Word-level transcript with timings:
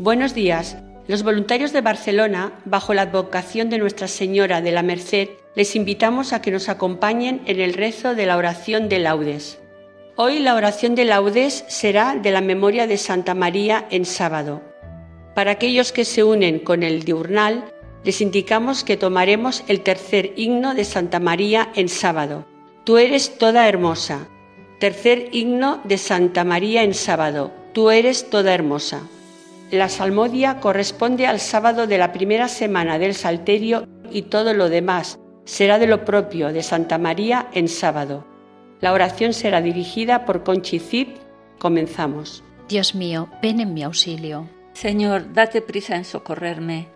Buenos 0.00 0.32
días. 0.32 0.78
Los 1.08 1.22
voluntarios 1.24 1.74
de 1.74 1.82
Barcelona, 1.82 2.54
bajo 2.64 2.94
la 2.94 3.02
advocación 3.02 3.68
de 3.68 3.76
Nuestra 3.76 4.08
Señora 4.08 4.62
de 4.62 4.72
la 4.72 4.82
Merced, 4.82 5.28
les 5.54 5.76
invitamos 5.76 6.32
a 6.32 6.40
que 6.40 6.50
nos 6.50 6.70
acompañen 6.70 7.42
en 7.44 7.60
el 7.60 7.74
rezo 7.74 8.14
de 8.14 8.24
la 8.24 8.38
oración 8.38 8.88
de 8.88 8.98
laudes. 8.98 9.60
Hoy 10.16 10.38
la 10.38 10.54
oración 10.54 10.94
de 10.94 11.04
laudes 11.04 11.66
será 11.68 12.14
de 12.16 12.30
la 12.30 12.40
memoria 12.40 12.86
de 12.86 12.96
Santa 12.96 13.34
María 13.34 13.86
en 13.90 14.06
sábado. 14.06 14.62
Para 15.34 15.50
aquellos 15.50 15.92
que 15.92 16.06
se 16.06 16.24
unen 16.24 16.60
con 16.60 16.82
el 16.82 17.02
diurnal, 17.02 17.70
les 18.02 18.22
indicamos 18.22 18.84
que 18.84 18.96
tomaremos 18.96 19.64
el 19.68 19.82
tercer 19.82 20.32
himno 20.34 20.72
de 20.72 20.86
Santa 20.86 21.20
María 21.20 21.72
en 21.74 21.90
sábado. 21.90 22.46
Tú 22.84 22.96
eres 22.96 23.36
toda 23.36 23.68
hermosa. 23.68 24.28
Tercer 24.78 25.28
himno 25.32 25.82
de 25.84 25.98
Santa 25.98 26.42
María 26.42 26.84
en 26.84 26.94
sábado. 26.94 27.52
Tú 27.74 27.90
eres 27.90 28.30
toda 28.30 28.54
hermosa. 28.54 29.02
La 29.70 29.88
salmodia 29.88 30.58
corresponde 30.58 31.26
al 31.26 31.38
sábado 31.38 31.86
de 31.86 31.96
la 31.96 32.12
primera 32.12 32.48
semana 32.48 32.98
del 32.98 33.14
Salterio 33.14 33.86
y 34.10 34.22
todo 34.22 34.52
lo 34.52 34.68
demás 34.68 35.20
será 35.44 35.78
de 35.78 35.86
lo 35.86 36.04
propio 36.04 36.52
de 36.52 36.64
Santa 36.64 36.98
María 36.98 37.48
en 37.52 37.68
sábado. 37.68 38.26
La 38.80 38.92
oración 38.92 39.32
será 39.32 39.60
dirigida 39.60 40.24
por 40.24 40.42
Conchicid. 40.42 41.08
Comenzamos. 41.58 42.42
Dios 42.68 42.94
mío, 42.96 43.28
ven 43.42 43.60
en 43.60 43.72
mi 43.72 43.84
auxilio. 43.84 44.48
Señor, 44.72 45.32
date 45.34 45.60
prisa 45.60 45.96
en 45.96 46.04
socorrerme. 46.04 46.88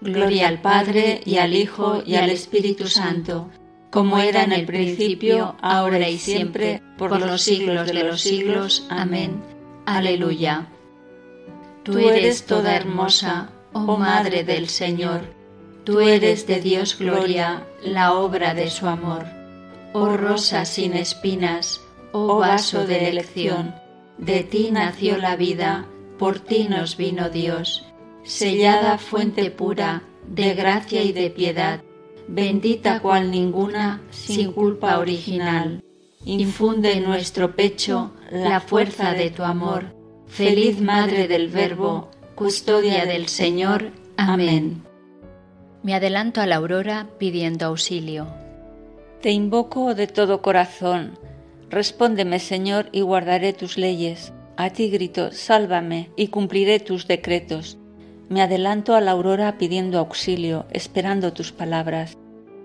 Gloria 0.00 0.48
al 0.48 0.60
Padre 0.60 1.20
y 1.24 1.36
al 1.36 1.54
Hijo 1.54 2.02
y 2.04 2.14
al 2.16 2.30
Espíritu 2.30 2.88
Santo, 2.88 3.50
como 3.90 4.18
era 4.18 4.42
en 4.42 4.52
el 4.52 4.66
principio, 4.66 5.56
ahora 5.60 6.08
y 6.08 6.18
siempre, 6.18 6.82
por 6.96 7.20
los 7.20 7.42
siglos 7.42 7.86
de 7.86 8.04
los 8.04 8.20
siglos. 8.20 8.86
Amén. 8.88 9.42
Aleluya. 9.84 10.68
Tú 11.90 11.98
eres 11.98 12.46
toda 12.46 12.76
hermosa, 12.76 13.50
oh 13.72 13.96
Madre 13.96 14.44
del 14.44 14.68
Señor. 14.68 15.22
Tú 15.82 15.98
eres 15.98 16.46
de 16.46 16.60
Dios 16.60 16.96
gloria, 16.96 17.66
la 17.82 18.12
obra 18.14 18.54
de 18.54 18.70
su 18.70 18.86
amor. 18.86 19.24
Oh 19.92 20.16
rosa 20.16 20.64
sin 20.66 20.94
espinas, 20.94 21.80
oh 22.12 22.38
vaso 22.38 22.86
de 22.86 23.08
elección, 23.08 23.74
de 24.18 24.44
ti 24.44 24.68
nació 24.70 25.16
la 25.16 25.34
vida, 25.34 25.86
por 26.16 26.38
ti 26.38 26.68
nos 26.68 26.96
vino 26.96 27.28
Dios. 27.28 27.84
Sellada 28.22 28.96
fuente 28.98 29.50
pura, 29.50 30.04
de 30.28 30.54
gracia 30.54 31.02
y 31.02 31.12
de 31.12 31.28
piedad, 31.30 31.80
bendita 32.28 33.00
cual 33.00 33.32
ninguna, 33.32 34.00
sin 34.10 34.52
culpa 34.52 35.00
original. 35.00 35.82
Infunde 36.24 36.92
en 36.92 37.02
nuestro 37.02 37.56
pecho 37.56 38.12
la 38.30 38.60
fuerza 38.60 39.12
de 39.12 39.30
tu 39.30 39.42
amor 39.42 39.99
Feliz 40.30 40.80
Madre 40.80 41.26
del 41.26 41.48
Verbo, 41.48 42.08
custodia 42.36 43.04
del 43.04 43.26
Señor. 43.26 43.90
Amén. 44.16 44.84
Me 45.82 45.92
adelanto 45.92 46.40
a 46.40 46.46
la 46.46 46.56
aurora 46.56 47.08
pidiendo 47.18 47.66
auxilio. 47.66 48.28
Te 49.20 49.32
invoco 49.32 49.94
de 49.96 50.06
todo 50.06 50.40
corazón. 50.40 51.18
Respóndeme, 51.68 52.38
Señor, 52.38 52.88
y 52.92 53.00
guardaré 53.00 53.52
tus 53.52 53.76
leyes. 53.76 54.32
A 54.56 54.70
ti 54.70 54.88
grito, 54.88 55.32
sálvame, 55.32 56.10
y 56.16 56.28
cumpliré 56.28 56.78
tus 56.78 57.08
decretos. 57.08 57.76
Me 58.28 58.40
adelanto 58.40 58.94
a 58.94 59.00
la 59.00 59.10
aurora 59.10 59.58
pidiendo 59.58 59.98
auxilio, 59.98 60.64
esperando 60.70 61.32
tus 61.32 61.50
palabras. 61.50 62.16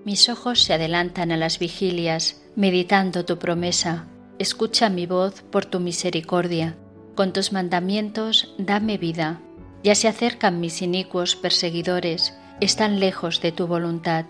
Mis 0.05 0.29
ojos 0.29 0.61
se 0.61 0.73
adelantan 0.73 1.31
a 1.31 1.37
las 1.37 1.57
vigilias, 1.57 2.43
meditando 2.55 3.25
tu 3.25 3.39
promesa. 3.39 4.05
Escucha 4.37 4.87
mi 4.89 5.07
voz 5.07 5.41
por 5.41 5.65
tu 5.65 5.79
misericordia 5.79 6.77
con 7.15 7.33
tus 7.33 7.51
mandamientos 7.51 8.53
dame 8.57 8.97
vida. 8.97 9.41
Ya 9.83 9.95
se 9.95 10.07
acercan 10.07 10.59
mis 10.59 10.81
inicuos 10.81 11.35
perseguidores, 11.35 12.35
están 12.59 12.99
lejos 12.99 13.41
de 13.41 13.51
tu 13.51 13.67
voluntad. 13.67 14.25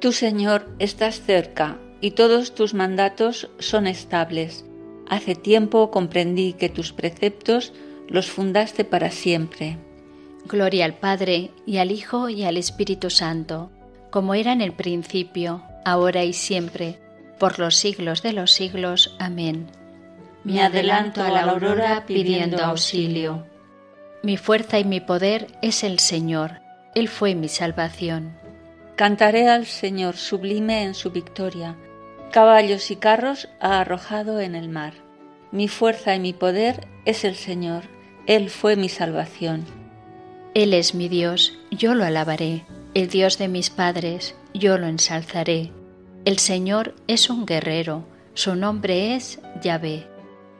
Tú, 0.00 0.12
Señor, 0.12 0.68
estás 0.78 1.20
cerca, 1.20 1.78
y 2.00 2.10
todos 2.10 2.54
tus 2.54 2.74
mandatos 2.74 3.48
son 3.58 3.86
estables. 3.86 4.64
Hace 5.08 5.34
tiempo 5.34 5.90
comprendí 5.90 6.52
que 6.52 6.68
tus 6.68 6.92
preceptos 6.92 7.72
los 8.08 8.30
fundaste 8.30 8.84
para 8.84 9.10
siempre. 9.10 9.78
Gloria 10.46 10.84
al 10.84 10.94
Padre, 10.94 11.50
y 11.64 11.78
al 11.78 11.90
Hijo, 11.90 12.28
y 12.28 12.44
al 12.44 12.56
Espíritu 12.56 13.10
Santo, 13.10 13.70
como 14.10 14.34
era 14.34 14.52
en 14.52 14.60
el 14.60 14.72
principio, 14.72 15.62
ahora 15.84 16.24
y 16.24 16.32
siempre, 16.32 16.98
por 17.38 17.58
los 17.58 17.76
siglos 17.76 18.22
de 18.22 18.32
los 18.32 18.52
siglos. 18.52 19.16
Amén 19.18 19.66
me 20.46 20.62
adelanto 20.62 21.24
a 21.24 21.28
la 21.28 21.42
aurora 21.42 22.04
pidiendo 22.06 22.62
auxilio. 22.62 23.44
Mi 24.22 24.36
fuerza 24.36 24.78
y 24.78 24.84
mi 24.84 25.00
poder 25.00 25.48
es 25.60 25.82
el 25.82 25.98
Señor, 25.98 26.60
Él 26.94 27.08
fue 27.08 27.34
mi 27.34 27.48
salvación. 27.48 28.36
Cantaré 28.94 29.48
al 29.48 29.66
Señor 29.66 30.16
sublime 30.16 30.84
en 30.84 30.94
su 30.94 31.10
victoria, 31.10 31.76
caballos 32.30 32.92
y 32.92 32.96
carros 32.96 33.48
ha 33.60 33.80
arrojado 33.80 34.38
en 34.38 34.54
el 34.54 34.68
mar. 34.68 34.94
Mi 35.50 35.66
fuerza 35.66 36.14
y 36.14 36.20
mi 36.20 36.32
poder 36.32 36.86
es 37.06 37.24
el 37.24 37.34
Señor, 37.34 37.82
Él 38.28 38.48
fue 38.48 38.76
mi 38.76 38.88
salvación. 38.88 39.64
Él 40.54 40.74
es 40.74 40.94
mi 40.94 41.08
Dios, 41.08 41.58
yo 41.72 41.96
lo 41.96 42.04
alabaré, 42.04 42.64
el 42.94 43.08
Dios 43.08 43.36
de 43.38 43.48
mis 43.48 43.70
padres, 43.70 44.36
yo 44.54 44.78
lo 44.78 44.86
ensalzaré. 44.86 45.72
El 46.24 46.38
Señor 46.38 46.94
es 47.08 47.30
un 47.30 47.46
guerrero, 47.46 48.04
su 48.34 48.54
nombre 48.54 49.16
es 49.16 49.40
Yahvé. 49.60 50.15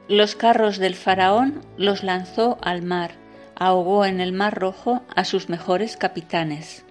Los 0.09 0.35
carros 0.35 0.77
del 0.77 0.95
faraón 0.95 1.65
los 1.77 2.03
lanzó 2.03 2.57
al 2.61 2.81
mar, 2.81 3.15
ahogó 3.55 4.05
en 4.05 4.21
el 4.21 4.31
mar 4.31 4.57
rojo 4.57 5.01
a 5.13 5.25
sus 5.25 5.49
mejores 5.49 5.97
capitanes. 5.97 6.85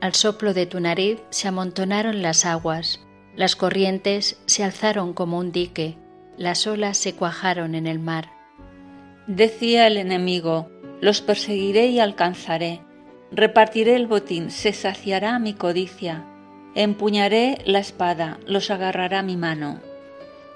Al 0.00 0.14
soplo 0.14 0.54
de 0.54 0.64
tu 0.64 0.80
nariz 0.80 1.20
se 1.28 1.48
amontonaron 1.48 2.22
las 2.22 2.46
aguas, 2.46 3.00
las 3.34 3.56
corrientes 3.56 4.40
se 4.46 4.64
alzaron 4.64 5.12
como 5.12 5.38
un 5.38 5.52
dique, 5.52 5.98
las 6.38 6.66
olas 6.66 6.96
se 6.96 7.14
cuajaron 7.14 7.74
en 7.74 7.86
el 7.86 7.98
mar. 7.98 8.30
Decía 9.26 9.86
el 9.86 9.98
enemigo, 9.98 10.70
los 11.02 11.20
perseguiré 11.20 11.88
y 11.88 12.00
alcanzaré, 12.00 12.80
repartiré 13.30 13.96
el 13.96 14.06
botín, 14.06 14.50
se 14.50 14.72
saciará 14.72 15.38
mi 15.38 15.52
codicia, 15.52 16.24
empuñaré 16.74 17.58
la 17.66 17.80
espada, 17.80 18.38
los 18.46 18.70
agarrará 18.70 19.22
mi 19.22 19.36
mano. 19.36 19.80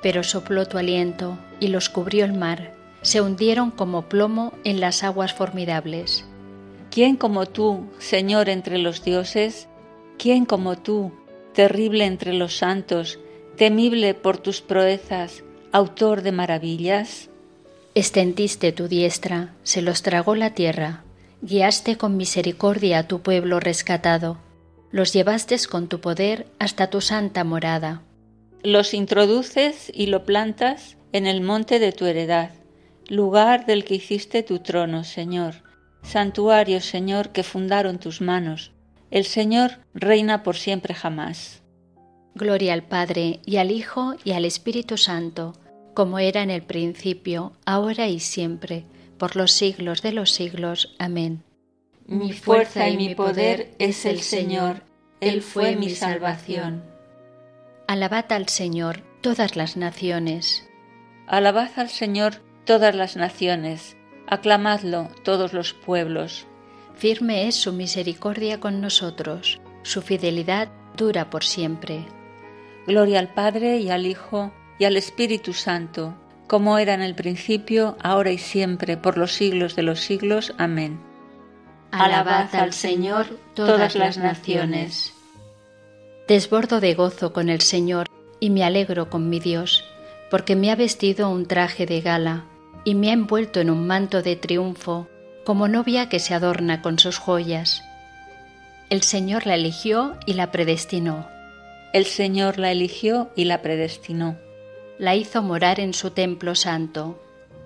Pero 0.03 0.23
sopló 0.23 0.67
tu 0.67 0.79
aliento 0.79 1.39
y 1.59 1.69
los 1.69 1.89
cubrió 1.89 2.25
el 2.25 2.33
mar, 2.33 2.75
se 3.03 3.21
hundieron 3.21 3.71
como 3.71 4.09
plomo 4.09 4.53
en 4.65 4.81
las 4.81 5.03
aguas 5.03 5.33
formidables. 5.33 6.25
¿Quién 6.91 7.17
como 7.17 7.47
tú, 7.47 7.87
Señor 7.99 8.49
entre 8.49 8.79
los 8.79 9.05
dioses? 9.05 9.69
¿Quién 10.19 10.45
como 10.45 10.77
tú, 10.77 11.13
terrible 11.55 12.05
entre 12.05 12.35
los 12.35 12.57
santos, 12.57 13.19
temible 13.57 14.15
por 14.15 14.39
tus 14.39 14.61
proezas, 14.61 15.45
autor 15.73 16.23
de 16.23 16.33
maravillas? 16.33 17.31
Extendiste 17.95 18.73
tu 18.73 18.89
diestra, 18.89 19.55
se 19.63 19.83
los 19.83 20.03
tragó 20.03 20.35
la 20.35 20.55
tierra, 20.55 21.05
guiaste 21.43 21.97
con 21.97 22.17
misericordia 22.17 23.01
a 23.01 23.09
tu 23.09 23.21
pueblo 23.21 23.61
rescatado, 23.61 24.39
los 24.91 25.13
llevaste 25.13 25.57
con 25.71 25.89
tu 25.89 26.01
poder 26.01 26.47
hasta 26.59 26.91
tu 26.91 27.01
santa 27.01 27.45
morada 27.45 28.03
los 28.63 28.95
introduces 28.95 29.91
y 29.95 30.07
lo 30.07 30.25
plantas 30.25 30.97
en 31.13 31.27
el 31.27 31.41
monte 31.41 31.79
de 31.79 31.93
tu 31.93 32.07
heredad, 32.07 32.51
lugar 33.09 33.67
del 33.67 33.85
que 33.85 33.97
hiciste 33.97 34.43
tu 34.43 34.61
trono, 34.61 35.05
Señor, 35.05 35.63
santuario, 36.03 36.81
Señor, 36.81 37.31
que 37.31 37.43
fundaron 37.43 37.99
tus 37.99 38.21
manos. 38.21 38.73
El 39.11 39.25
Señor 39.25 39.81
reina 39.95 40.43
por 40.43 40.57
siempre 40.57 40.95
jamás. 40.95 41.63
Gloria 42.35 42.75
al 42.75 42.85
Padre 42.85 43.41
y 43.45 43.57
al 43.57 43.73
Hijo 43.73 44.15
y 44.25 44.33
al 44.33 44.45
Espíritu 44.45 44.97
Santo, 44.97 45.55
como 45.95 46.19
era 46.19 46.43
en 46.43 46.51
el 46.51 46.63
principio, 46.63 47.53
ahora 47.67 48.09
y 48.09 48.21
siempre, 48.21 48.85
por 49.19 49.35
los 49.35 49.53
siglos 49.53 50.03
de 50.03 50.13
los 50.13 50.31
siglos. 50.31 50.95
Amén. 50.99 51.43
mi 52.07 52.33
fuerza 52.33 52.89
y 52.89 52.97
mi 52.97 53.15
poder 53.15 53.75
es 53.79 54.05
el 54.07 54.21
Señor, 54.21 54.83
Él 55.21 55.43
fue 55.43 55.77
mi 55.77 55.91
salvación. 55.91 56.83
Alabad 57.91 58.31
al 58.31 58.49
Señor 58.49 59.03
todas 59.21 59.57
las 59.57 59.77
naciones. 59.77 60.71
Alabad 61.27 61.71
al 61.75 61.89
Señor 61.89 62.35
todas 62.65 62.95
las 62.95 63.17
naciones, 63.17 63.97
aclamadlo 64.29 65.09
todos 65.25 65.53
los 65.53 65.73
pueblos. 65.75 66.47
Firme 66.95 67.49
es 67.49 67.57
su 67.57 67.73
misericordia 67.73 68.61
con 68.61 68.81
nosotros, 68.81 69.61
su 69.83 70.03
fidelidad 70.03 70.69
dura 70.97 71.31
por 71.31 71.43
siempre. 71.43 72.07
Gloria 72.87 73.19
al 73.19 73.35
Padre 73.35 73.79
y 73.79 73.91
al 73.91 74.07
Hijo 74.07 74.53
y 74.79 74.85
al 74.85 74.97
Espíritu 74.97 75.53
Santo, 75.53 76.15
como 76.47 76.79
era 76.79 76.95
en 76.95 77.03
el 77.03 77.17
principio, 77.17 77.97
ahora 78.01 78.31
y 78.31 78.39
siempre, 78.39 78.99
por 78.99 79.19
los 79.19 79.33
siglos 79.33 79.75
de 79.75 79.83
los 79.83 79.99
siglos. 79.99 80.55
Amén. 80.59 81.01
Alabad 81.91 82.55
al 82.55 82.73
Señor 82.73 83.27
todas 83.55 83.97
las 83.97 84.17
naciones. 84.17 85.13
Desbordo 86.31 86.79
de 86.79 86.95
gozo 86.95 87.33
con 87.33 87.49
el 87.49 87.61
Señor 87.61 88.07
y 88.39 88.51
me 88.51 88.63
alegro 88.63 89.11
con 89.11 89.29
mi 89.29 89.41
Dios, 89.41 89.85
porque 90.31 90.55
me 90.55 90.71
ha 90.71 90.77
vestido 90.77 91.29
un 91.29 91.45
traje 91.45 91.87
de 91.87 92.01
gala 92.03 92.45
y 92.85 92.95
me 92.95 93.11
ha 93.11 93.15
envuelto 93.15 93.59
en 93.59 93.69
un 93.69 93.85
manto 93.89 94.23
de 94.23 94.37
triunfo, 94.37 95.09
como 95.45 95.67
novia 95.67 96.09
que 96.09 96.21
se 96.21 96.33
adorna 96.33 96.83
con 96.83 97.01
sus 97.01 97.19
joyas. 97.19 97.83
El 98.91 99.03
Señor 99.03 99.45
la 99.45 99.57
eligió 99.57 100.19
y 100.25 100.35
la 100.35 100.53
predestinó. 100.53 101.27
El 101.93 102.05
Señor 102.05 102.61
la 102.61 102.71
eligió 102.71 103.33
y 103.35 103.47
la 103.47 103.61
predestinó. 103.61 104.39
La 104.99 105.17
hizo 105.17 105.43
morar 105.43 105.81
en 105.81 105.95
su 105.95 106.13
templo 106.13 106.55
santo. 106.55 107.21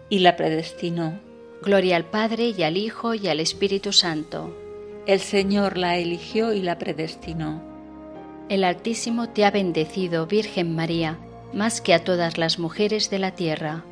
Y 0.08 0.20
la 0.20 0.36
predestinó. 0.36 1.20
Gloria 1.60 1.96
al 1.96 2.06
Padre 2.06 2.54
y 2.56 2.62
al 2.62 2.78
Hijo 2.78 3.12
y 3.12 3.28
al 3.28 3.40
Espíritu 3.40 3.92
Santo. 3.92 4.56
El 5.06 5.20
Señor 5.20 5.76
la 5.76 5.98
eligió 5.98 6.54
y 6.54 6.62
la 6.62 6.78
predestinó. 6.78 7.73
El 8.50 8.62
Altísimo 8.62 9.30
te 9.30 9.46
ha 9.46 9.50
bendecido, 9.50 10.26
Virgen 10.26 10.74
María, 10.74 11.18
más 11.54 11.80
que 11.80 11.94
a 11.94 12.04
todas 12.04 12.36
las 12.36 12.58
mujeres 12.58 13.08
de 13.08 13.18
la 13.18 13.30
tierra. 13.30 13.84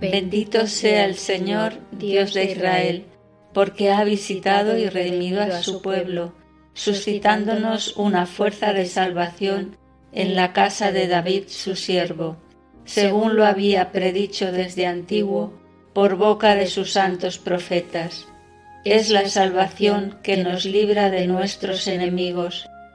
Bendito 0.00 0.66
sea 0.66 1.06
el 1.06 1.14
Señor, 1.14 1.78
Dios 1.90 2.34
de 2.34 2.44
Israel, 2.44 3.06
porque 3.54 3.90
ha 3.90 4.04
visitado 4.04 4.76
y 4.76 4.88
redimido 4.90 5.40
a 5.40 5.62
su 5.62 5.80
pueblo, 5.80 6.34
suscitándonos 6.74 7.96
una 7.96 8.26
fuerza 8.26 8.74
de 8.74 8.84
salvación 8.84 9.78
en 10.12 10.34
la 10.34 10.52
casa 10.52 10.92
de 10.92 11.08
David 11.08 11.44
su 11.46 11.74
siervo, 11.74 12.36
según 12.84 13.34
lo 13.34 13.46
había 13.46 13.92
predicho 13.92 14.52
desde 14.52 14.86
antiguo 14.86 15.54
por 15.94 16.16
boca 16.16 16.54
de 16.54 16.66
sus 16.66 16.92
santos 16.92 17.38
profetas. 17.38 18.28
Es 18.84 19.08
la 19.08 19.26
salvación 19.28 20.18
que 20.22 20.36
nos 20.36 20.66
libra 20.66 21.10
de 21.10 21.26
nuestros 21.26 21.86
enemigos 21.86 22.68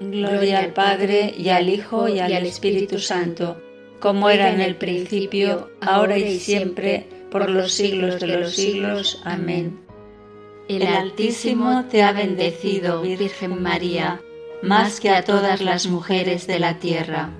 Gloria 0.00 0.58
al 0.58 0.72
Padre 0.72 1.34
y 1.36 1.50
al 1.50 1.68
Hijo 1.68 2.08
y 2.08 2.18
al 2.18 2.46
Espíritu 2.46 2.98
Santo 2.98 3.60
como 4.00 4.30
era 4.30 4.50
en 4.50 4.60
el 4.60 4.76
principio, 4.76 5.70
ahora 5.80 6.18
y 6.18 6.40
siempre, 6.40 7.06
por 7.30 7.48
los 7.48 7.72
siglos 7.72 8.18
de 8.18 8.26
los 8.26 8.56
siglos. 8.56 9.20
Amén. 9.24 9.78
El 10.68 10.86
Altísimo 10.86 11.84
te 11.84 12.02
ha 12.02 12.12
bendecido, 12.12 13.02
Virgen 13.02 13.62
María, 13.62 14.20
más 14.62 15.00
que 15.00 15.10
a 15.10 15.22
todas 15.24 15.60
las 15.60 15.86
mujeres 15.86 16.46
de 16.46 16.58
la 16.58 16.78
tierra. 16.78 17.30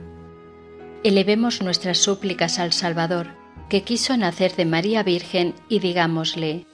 Elevemos 1.03 1.63
nuestras 1.63 1.99
súplicas 1.99 2.59
al 2.59 2.73
Salvador, 2.73 3.29
que 3.69 3.83
quiso 3.83 4.17
nacer 4.17 4.55
de 4.55 4.67
María 4.67 5.03
Virgen, 5.03 5.55
y 5.69 5.79
digámosle, 5.79 6.67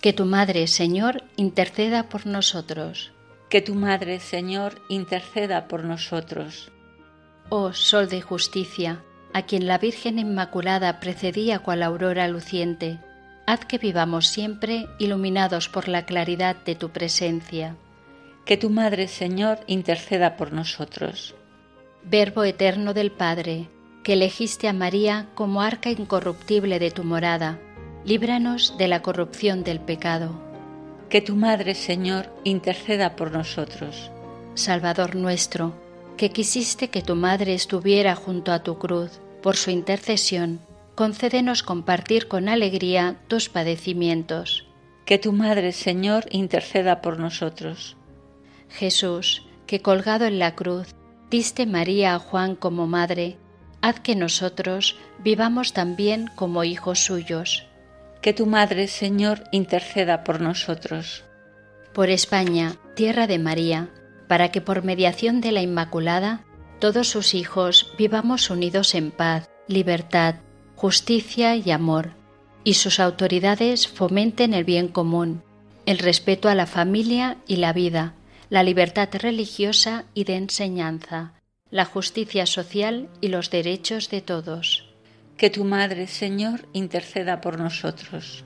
que 0.00 0.12
tu 0.12 0.24
Madre, 0.24 0.66
Señor, 0.66 1.24
interceda 1.36 2.08
por 2.08 2.26
nosotros. 2.26 3.12
Que 3.52 3.60
tu 3.60 3.74
Madre, 3.74 4.18
Señor, 4.18 4.80
interceda 4.88 5.68
por 5.68 5.84
nosotros. 5.84 6.72
Oh 7.50 7.74
Sol 7.74 8.08
de 8.08 8.22
justicia, 8.22 9.04
a 9.34 9.42
quien 9.42 9.66
la 9.66 9.76
Virgen 9.76 10.18
Inmaculada 10.18 11.00
precedía 11.00 11.58
cual 11.58 11.82
aurora 11.82 12.26
luciente, 12.28 12.98
haz 13.46 13.66
que 13.66 13.76
vivamos 13.76 14.28
siempre 14.28 14.86
iluminados 14.98 15.68
por 15.68 15.86
la 15.88 16.06
claridad 16.06 16.56
de 16.64 16.76
tu 16.76 16.92
presencia. 16.92 17.76
Que 18.46 18.56
tu 18.56 18.70
Madre, 18.70 19.06
Señor, 19.06 19.58
interceda 19.66 20.38
por 20.38 20.54
nosotros. 20.54 21.34
Verbo 22.04 22.44
eterno 22.44 22.94
del 22.94 23.12
Padre, 23.12 23.68
que 24.02 24.14
elegiste 24.14 24.66
a 24.66 24.72
María 24.72 25.28
como 25.34 25.60
arca 25.60 25.90
incorruptible 25.90 26.78
de 26.78 26.90
tu 26.90 27.04
morada, 27.04 27.60
líbranos 28.06 28.78
de 28.78 28.88
la 28.88 29.02
corrupción 29.02 29.62
del 29.62 29.78
pecado. 29.78 30.51
Que 31.12 31.20
tu 31.20 31.36
Madre, 31.36 31.74
Señor, 31.74 32.32
interceda 32.42 33.16
por 33.16 33.32
nosotros. 33.32 34.10
Salvador 34.54 35.14
nuestro, 35.14 35.74
que 36.16 36.30
quisiste 36.30 36.88
que 36.88 37.02
tu 37.02 37.16
Madre 37.16 37.52
estuviera 37.52 38.14
junto 38.14 38.50
a 38.50 38.62
tu 38.62 38.78
cruz, 38.78 39.20
por 39.42 39.58
su 39.58 39.70
intercesión, 39.70 40.60
concédenos 40.94 41.62
compartir 41.62 42.28
con 42.28 42.48
alegría 42.48 43.18
tus 43.28 43.50
padecimientos. 43.50 44.66
Que 45.04 45.18
tu 45.18 45.34
Madre, 45.34 45.72
Señor, 45.72 46.24
interceda 46.30 47.02
por 47.02 47.18
nosotros. 47.18 47.98
Jesús, 48.70 49.46
que 49.66 49.82
colgado 49.82 50.24
en 50.24 50.38
la 50.38 50.54
cruz, 50.54 50.94
diste 51.28 51.66
María 51.66 52.14
a 52.14 52.20
Juan 52.20 52.56
como 52.56 52.86
madre, 52.86 53.36
haz 53.82 54.00
que 54.00 54.16
nosotros 54.16 54.96
vivamos 55.18 55.74
también 55.74 56.30
como 56.36 56.64
hijos 56.64 57.00
suyos. 57.00 57.66
Que 58.22 58.32
tu 58.32 58.46
Madre, 58.46 58.86
Señor, 58.86 59.42
interceda 59.50 60.22
por 60.22 60.40
nosotros. 60.40 61.24
Por 61.92 62.08
España, 62.08 62.76
tierra 62.94 63.26
de 63.26 63.40
María, 63.40 63.90
para 64.28 64.52
que 64.52 64.60
por 64.60 64.84
mediación 64.84 65.40
de 65.40 65.50
la 65.50 65.60
Inmaculada 65.60 66.44
todos 66.78 67.08
sus 67.08 67.34
hijos 67.34 67.92
vivamos 67.98 68.48
unidos 68.48 68.94
en 68.94 69.10
paz, 69.10 69.50
libertad, 69.66 70.36
justicia 70.76 71.56
y 71.56 71.72
amor, 71.72 72.12
y 72.62 72.74
sus 72.74 73.00
autoridades 73.00 73.88
fomenten 73.88 74.54
el 74.54 74.62
bien 74.62 74.86
común, 74.86 75.42
el 75.84 75.98
respeto 75.98 76.48
a 76.48 76.54
la 76.54 76.66
familia 76.66 77.38
y 77.48 77.56
la 77.56 77.72
vida, 77.72 78.14
la 78.50 78.62
libertad 78.62 79.08
religiosa 79.12 80.04
y 80.14 80.24
de 80.24 80.36
enseñanza, 80.36 81.34
la 81.70 81.84
justicia 81.86 82.46
social 82.46 83.08
y 83.20 83.28
los 83.28 83.50
derechos 83.50 84.10
de 84.10 84.20
todos. 84.20 84.91
Que 85.42 85.50
tu 85.50 85.64
Madre, 85.64 86.06
Señor, 86.06 86.68
interceda 86.72 87.40
por 87.40 87.58
nosotros. 87.58 88.44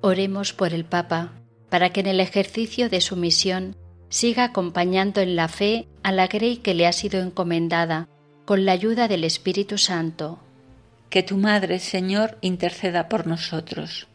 Oremos 0.00 0.52
por 0.52 0.74
el 0.74 0.84
Papa, 0.84 1.34
para 1.68 1.90
que 1.90 2.00
en 2.00 2.08
el 2.08 2.18
ejercicio 2.18 2.88
de 2.88 3.00
su 3.00 3.14
misión 3.14 3.76
siga 4.08 4.42
acompañando 4.42 5.20
en 5.20 5.36
la 5.36 5.46
fe 5.46 5.86
a 6.02 6.10
la 6.10 6.26
grey 6.26 6.56
que 6.56 6.74
le 6.74 6.88
ha 6.88 6.92
sido 6.92 7.20
encomendada, 7.20 8.08
con 8.44 8.64
la 8.64 8.72
ayuda 8.72 9.06
del 9.06 9.22
Espíritu 9.22 9.78
Santo. 9.78 10.40
Que 11.10 11.22
tu 11.22 11.36
Madre, 11.36 11.78
Señor, 11.78 12.38
interceda 12.40 13.08
por 13.08 13.28
nosotros. 13.28 14.08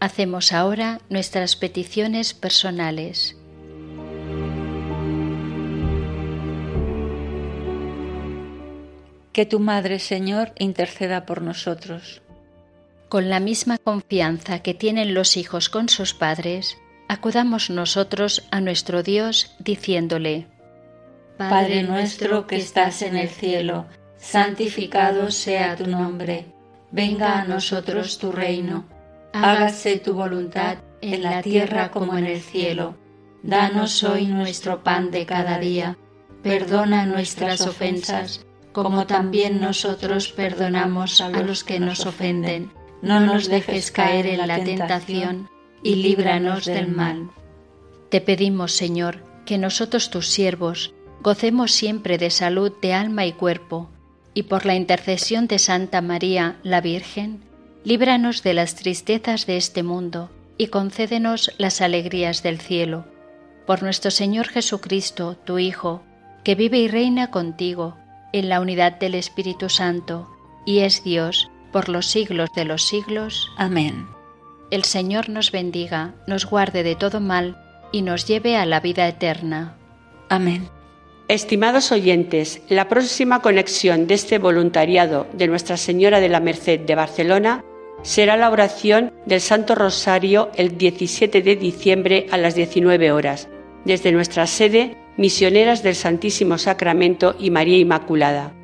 Hacemos 0.00 0.52
ahora 0.52 1.00
nuestras 1.08 1.56
peticiones 1.56 2.34
personales. 2.34 3.37
Que 9.38 9.46
tu 9.46 9.60
Madre, 9.60 10.00
Señor, 10.00 10.50
interceda 10.58 11.24
por 11.24 11.42
nosotros. 11.42 12.22
Con 13.08 13.30
la 13.30 13.38
misma 13.38 13.78
confianza 13.78 14.64
que 14.64 14.74
tienen 14.74 15.14
los 15.14 15.36
hijos 15.36 15.68
con 15.68 15.88
sus 15.88 16.12
padres, 16.12 16.76
acudamos 17.06 17.70
nosotros 17.70 18.48
a 18.50 18.60
nuestro 18.60 19.04
Dios 19.04 19.54
diciéndole, 19.60 20.48
Padre 21.36 21.84
nuestro 21.84 22.48
que 22.48 22.56
estás 22.56 23.00
en 23.02 23.14
el 23.14 23.28
cielo, 23.28 23.86
santificado 24.16 25.30
sea 25.30 25.76
tu 25.76 25.86
nombre, 25.86 26.46
venga 26.90 27.38
a 27.38 27.44
nosotros 27.44 28.18
tu 28.18 28.32
reino, 28.32 28.86
hágase 29.32 30.00
tu 30.00 30.14
voluntad 30.14 30.78
en 31.00 31.22
la 31.22 31.42
tierra 31.42 31.92
como 31.92 32.18
en 32.18 32.26
el 32.26 32.40
cielo. 32.40 32.96
Danos 33.44 34.02
hoy 34.02 34.26
nuestro 34.26 34.82
pan 34.82 35.12
de 35.12 35.26
cada 35.26 35.60
día, 35.60 35.96
perdona 36.42 37.06
nuestras 37.06 37.60
ofensas, 37.60 38.44
como 38.82 39.06
también 39.06 39.60
nosotros 39.60 40.28
perdonamos 40.28 41.20
a 41.20 41.30
los 41.30 41.64
que 41.64 41.80
nos 41.80 42.06
ofenden. 42.06 42.70
No 43.02 43.20
nos 43.20 43.48
dejes 43.48 43.90
caer 43.90 44.26
en 44.26 44.46
la 44.46 44.62
tentación 44.62 45.48
y 45.82 45.96
líbranos 45.96 46.64
del 46.64 46.88
mal. 46.88 47.30
Te 48.08 48.20
pedimos, 48.20 48.72
Señor, 48.72 49.22
que 49.44 49.58
nosotros 49.58 50.10
tus 50.10 50.28
siervos 50.28 50.94
gocemos 51.20 51.72
siempre 51.72 52.18
de 52.18 52.30
salud 52.30 52.72
de 52.80 52.92
alma 52.92 53.26
y 53.26 53.32
cuerpo, 53.32 53.90
y 54.32 54.44
por 54.44 54.64
la 54.64 54.76
intercesión 54.76 55.48
de 55.48 55.58
Santa 55.58 56.00
María, 56.00 56.56
la 56.62 56.80
Virgen, 56.80 57.42
líbranos 57.84 58.42
de 58.42 58.54
las 58.54 58.76
tristezas 58.76 59.46
de 59.46 59.56
este 59.56 59.82
mundo 59.82 60.30
y 60.56 60.68
concédenos 60.68 61.52
las 61.58 61.80
alegrías 61.80 62.42
del 62.42 62.60
cielo. 62.60 63.06
Por 63.66 63.82
nuestro 63.82 64.10
Señor 64.10 64.46
Jesucristo, 64.48 65.36
tu 65.44 65.58
Hijo, 65.58 66.02
que 66.44 66.54
vive 66.54 66.78
y 66.78 66.88
reina 66.88 67.30
contigo, 67.30 67.96
en 68.32 68.48
la 68.48 68.60
unidad 68.60 68.98
del 68.98 69.14
Espíritu 69.14 69.68
Santo, 69.68 70.28
y 70.64 70.80
es 70.80 71.02
Dios 71.02 71.50
por 71.72 71.88
los 71.88 72.06
siglos 72.06 72.50
de 72.54 72.64
los 72.64 72.84
siglos. 72.84 73.50
Amén. 73.56 74.06
El 74.70 74.84
Señor 74.84 75.28
nos 75.28 75.50
bendiga, 75.50 76.14
nos 76.26 76.44
guarde 76.44 76.82
de 76.82 76.94
todo 76.94 77.20
mal 77.20 77.56
y 77.92 78.02
nos 78.02 78.26
lleve 78.26 78.56
a 78.56 78.66
la 78.66 78.80
vida 78.80 79.08
eterna. 79.08 79.76
Amén. 80.28 80.68
Estimados 81.28 81.92
oyentes, 81.92 82.62
la 82.68 82.88
próxima 82.88 83.42
conexión 83.42 84.06
de 84.06 84.14
este 84.14 84.38
voluntariado 84.38 85.26
de 85.32 85.46
Nuestra 85.46 85.76
Señora 85.76 86.20
de 86.20 86.28
la 86.28 86.40
Merced 86.40 86.80
de 86.80 86.94
Barcelona 86.94 87.64
será 88.02 88.36
la 88.36 88.50
oración 88.50 89.12
del 89.26 89.40
Santo 89.40 89.74
Rosario 89.74 90.50
el 90.54 90.78
17 90.78 91.42
de 91.42 91.56
diciembre 91.56 92.26
a 92.30 92.38
las 92.38 92.54
19 92.54 93.12
horas, 93.12 93.48
desde 93.84 94.12
nuestra 94.12 94.46
sede 94.46 94.96
Misioneras 95.18 95.82
del 95.82 95.96
Santísimo 95.96 96.58
Sacramento 96.58 97.34
y 97.40 97.50
María 97.50 97.76
Inmaculada. 97.76 98.54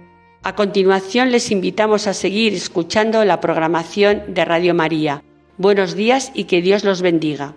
A 0.45 0.55
continuación 0.55 1.33
les 1.33 1.51
invitamos 1.51 2.07
a 2.07 2.15
seguir 2.15 2.55
escuchando 2.55 3.25
la 3.25 3.41
programación 3.41 4.23
de 4.29 4.45
Radio 4.45 4.73
María 4.73 5.25
Buenos 5.57 5.95
días 5.95 6.33
y 6.35 6.45
que 6.45 6.63
Dios 6.63 6.83
los 6.83 7.01
bendiga. 7.01 7.55